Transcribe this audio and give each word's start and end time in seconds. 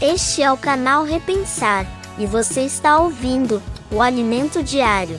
Este 0.00 0.42
é 0.42 0.52
o 0.52 0.58
canal 0.58 1.04
Repensar 1.04 1.86
e 2.18 2.26
você 2.26 2.60
está 2.60 2.98
ouvindo 3.00 3.62
o 3.90 4.02
Alimento 4.02 4.62
Diário. 4.62 5.18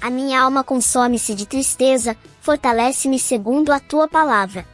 A 0.00 0.10
minha 0.10 0.40
alma 0.42 0.64
consome-se 0.64 1.32
de 1.36 1.46
tristeza, 1.46 2.16
fortalece-me 2.40 3.20
segundo 3.20 3.70
a 3.70 3.78
tua 3.78 4.08
palavra. 4.08 4.66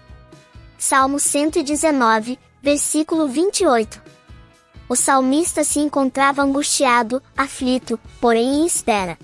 Salmo 0.79 1.21
119, 1.21 2.39
versículo 2.63 3.29
28. 3.29 4.01
O 4.89 4.97
salmista 4.97 5.63
se 5.63 5.81
encontrava 5.81 6.41
angustiado, 6.41 7.23
aflito, 7.37 8.01
porém 8.23 8.63
em 8.63 8.67
espera. 8.67 9.19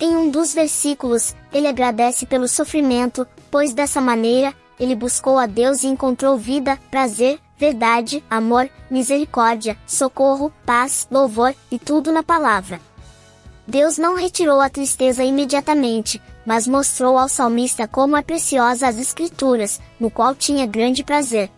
Em 0.00 0.16
um 0.16 0.28
dos 0.28 0.52
versículos, 0.52 1.36
ele 1.52 1.68
agradece 1.68 2.26
pelo 2.26 2.48
sofrimento, 2.48 3.24
pois 3.48 3.72
dessa 3.72 4.00
maneira, 4.00 4.52
ele 4.82 4.96
buscou 4.96 5.38
a 5.38 5.46
Deus 5.46 5.84
e 5.84 5.86
encontrou 5.86 6.36
vida, 6.36 6.76
prazer, 6.90 7.38
verdade, 7.56 8.22
amor, 8.28 8.68
misericórdia, 8.90 9.78
socorro, 9.86 10.52
paz, 10.66 11.06
louvor 11.08 11.54
e 11.70 11.78
tudo 11.78 12.10
na 12.10 12.20
palavra. 12.20 12.80
Deus 13.64 13.96
não 13.96 14.16
retirou 14.16 14.60
a 14.60 14.68
tristeza 14.68 15.22
imediatamente, 15.22 16.20
mas 16.44 16.66
mostrou 16.66 17.16
ao 17.16 17.28
salmista 17.28 17.86
como 17.86 18.16
é 18.16 18.22
preciosa 18.22 18.88
as 18.88 18.98
Escrituras, 18.98 19.80
no 20.00 20.10
qual 20.10 20.34
tinha 20.34 20.66
grande 20.66 21.04
prazer. 21.04 21.48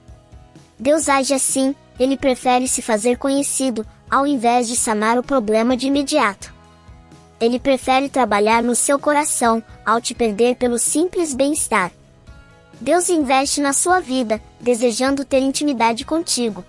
Deus 0.78 1.08
age 1.08 1.32
assim, 1.32 1.74
ele 1.98 2.18
prefere 2.18 2.68
se 2.68 2.82
fazer 2.82 3.16
conhecido, 3.16 3.86
ao 4.10 4.26
invés 4.26 4.68
de 4.68 4.76
sanar 4.76 5.16
o 5.16 5.22
problema 5.22 5.78
de 5.78 5.86
imediato. 5.86 6.52
Ele 7.40 7.58
prefere 7.58 8.10
trabalhar 8.10 8.62
no 8.62 8.74
seu 8.74 8.98
coração, 8.98 9.62
ao 9.82 9.98
te 9.98 10.14
perder 10.14 10.56
pelo 10.56 10.78
simples 10.78 11.32
bem-estar. 11.32 11.90
Deus 12.80 13.08
investe 13.08 13.60
na 13.60 13.72
sua 13.72 14.00
vida, 14.00 14.40
desejando 14.60 15.24
ter 15.24 15.40
intimidade 15.40 16.04
contigo. 16.04 16.64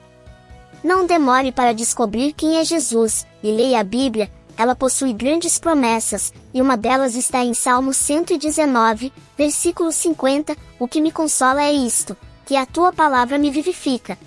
Não 0.83 1.05
demore 1.05 1.51
para 1.51 1.73
descobrir 1.73 2.33
quem 2.33 2.57
é 2.57 2.63
Jesus, 2.63 3.25
e 3.41 3.51
leia 3.51 3.79
a 3.79 3.83
Bíblia, 3.83 4.31
ela 4.57 4.75
possui 4.75 5.11
grandes 5.13 5.57
promessas, 5.57 6.31
e 6.53 6.61
uma 6.61 6.77
delas 6.77 7.15
está 7.15 7.43
em 7.43 7.53
Salmo 7.53 7.93
119, 7.93 9.11
versículo 9.37 9.91
50, 9.91 10.55
o 10.79 10.87
que 10.87 11.01
me 11.01 11.11
consola 11.11 11.63
é 11.63 11.73
isto, 11.73 12.15
que 12.45 12.55
a 12.55 12.65
tua 12.65 12.93
palavra 12.93 13.37
me 13.37 13.49
vivifica. 13.49 14.17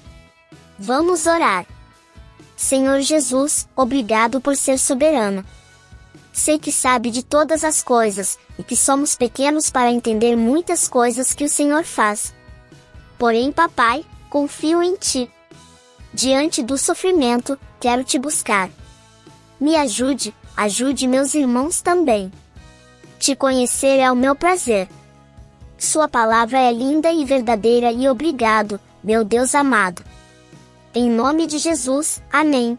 Vamos 0.78 1.26
orar. 1.26 1.64
Senhor 2.56 3.00
Jesus, 3.00 3.68
obrigado 3.76 4.40
por 4.40 4.56
ser 4.56 4.78
soberano. 4.78 5.44
Sei 6.32 6.58
que 6.58 6.70
sabe 6.70 7.10
de 7.10 7.22
todas 7.22 7.64
as 7.64 7.82
coisas, 7.82 8.38
e 8.58 8.62
que 8.62 8.76
somos 8.76 9.14
pequenos 9.14 9.70
para 9.70 9.90
entender 9.90 10.36
muitas 10.36 10.88
coisas 10.88 11.32
que 11.32 11.44
o 11.44 11.48
Senhor 11.48 11.84
faz. 11.84 12.34
Porém, 13.18 13.50
papai, 13.50 14.04
confio 14.30 14.82
em 14.82 14.94
ti. 14.96 15.30
Diante 16.12 16.62
do 16.62 16.78
sofrimento, 16.78 17.58
quero 17.80 18.04
te 18.04 18.18
buscar. 18.18 18.70
Me 19.60 19.76
ajude, 19.76 20.34
ajude 20.56 21.06
meus 21.06 21.34
irmãos 21.34 21.80
também. 21.80 22.32
Te 23.18 23.34
conhecer 23.34 23.98
é 23.98 24.10
o 24.10 24.16
meu 24.16 24.34
prazer. 24.34 24.88
Sua 25.76 26.08
palavra 26.08 26.58
é 26.58 26.72
linda 26.72 27.12
e 27.12 27.24
verdadeira 27.24 27.92
e 27.92 28.08
obrigado, 28.08 28.80
meu 29.02 29.24
Deus 29.24 29.54
amado. 29.54 30.02
Em 30.94 31.10
nome 31.10 31.46
de 31.46 31.58
Jesus, 31.58 32.22
amém. 32.32 32.78